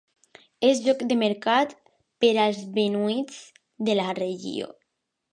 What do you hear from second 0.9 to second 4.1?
de mercat per als beduïns de la